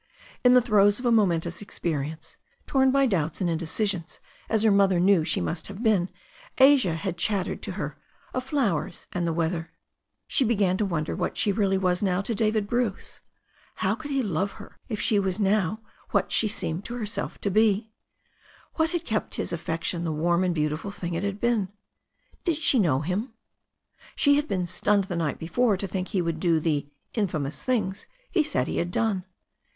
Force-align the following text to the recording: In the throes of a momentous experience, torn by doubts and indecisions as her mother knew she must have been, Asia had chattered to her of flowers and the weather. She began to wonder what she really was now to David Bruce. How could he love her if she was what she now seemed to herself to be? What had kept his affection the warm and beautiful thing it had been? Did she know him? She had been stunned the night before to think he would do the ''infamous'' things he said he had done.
In 0.43 0.55
the 0.55 0.63
throes 0.63 0.97
of 0.97 1.05
a 1.05 1.11
momentous 1.11 1.61
experience, 1.61 2.35
torn 2.65 2.89
by 2.89 3.05
doubts 3.05 3.39
and 3.39 3.47
indecisions 3.47 4.19
as 4.49 4.63
her 4.63 4.71
mother 4.71 4.99
knew 4.99 5.23
she 5.23 5.39
must 5.39 5.67
have 5.67 5.83
been, 5.83 6.09
Asia 6.57 6.95
had 6.95 7.17
chattered 7.19 7.61
to 7.61 7.73
her 7.73 7.99
of 8.33 8.43
flowers 8.43 9.05
and 9.13 9.27
the 9.27 9.31
weather. 9.31 9.69
She 10.25 10.43
began 10.43 10.75
to 10.77 10.85
wonder 10.87 11.15
what 11.15 11.37
she 11.37 11.51
really 11.51 11.77
was 11.77 12.01
now 12.01 12.19
to 12.21 12.33
David 12.33 12.65
Bruce. 12.67 13.21
How 13.75 13.93
could 13.93 14.09
he 14.09 14.23
love 14.23 14.53
her 14.53 14.79
if 14.89 14.99
she 14.99 15.19
was 15.19 15.39
what 16.09 16.31
she 16.31 16.47
now 16.47 16.51
seemed 16.51 16.83
to 16.85 16.95
herself 16.95 17.39
to 17.41 17.51
be? 17.51 17.91
What 18.77 18.89
had 18.89 19.05
kept 19.05 19.35
his 19.35 19.53
affection 19.53 20.03
the 20.03 20.11
warm 20.11 20.43
and 20.43 20.55
beautiful 20.55 20.89
thing 20.89 21.13
it 21.13 21.21
had 21.23 21.39
been? 21.39 21.69
Did 22.43 22.55
she 22.57 22.79
know 22.79 23.01
him? 23.01 23.33
She 24.15 24.33
had 24.35 24.47
been 24.47 24.65
stunned 24.65 25.03
the 25.03 25.15
night 25.15 25.37
before 25.37 25.77
to 25.77 25.87
think 25.87 26.07
he 26.07 26.23
would 26.23 26.39
do 26.39 26.59
the 26.59 26.87
''infamous'' 27.13 27.61
things 27.61 28.07
he 28.31 28.41
said 28.41 28.67
he 28.67 28.77
had 28.77 28.89
done. 28.89 29.25